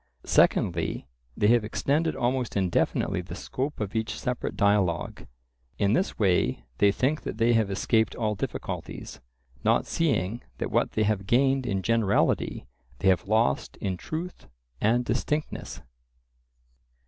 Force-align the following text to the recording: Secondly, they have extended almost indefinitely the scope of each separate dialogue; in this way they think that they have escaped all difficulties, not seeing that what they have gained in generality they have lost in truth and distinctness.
Secondly, 0.25 1.05
they 1.37 1.45
have 1.49 1.63
extended 1.63 2.15
almost 2.15 2.57
indefinitely 2.57 3.21
the 3.21 3.35
scope 3.35 3.79
of 3.79 3.95
each 3.95 4.19
separate 4.19 4.57
dialogue; 4.57 5.27
in 5.77 5.93
this 5.93 6.17
way 6.17 6.63
they 6.79 6.91
think 6.91 7.21
that 7.21 7.37
they 7.37 7.53
have 7.53 7.69
escaped 7.69 8.15
all 8.15 8.33
difficulties, 8.33 9.21
not 9.63 9.85
seeing 9.85 10.41
that 10.57 10.71
what 10.71 10.93
they 10.93 11.03
have 11.03 11.27
gained 11.27 11.67
in 11.67 11.83
generality 11.83 12.65
they 12.97 13.09
have 13.09 13.27
lost 13.27 13.77
in 13.77 13.95
truth 13.95 14.47
and 14.81 15.05
distinctness. 15.05 15.81